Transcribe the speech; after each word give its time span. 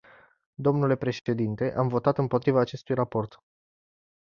Dle 0.55 0.95
președinte, 0.95 1.73
am 1.77 1.87
votat 1.87 2.17
împotriva 2.17 2.59
acestui 2.59 2.95
raport. 2.95 3.41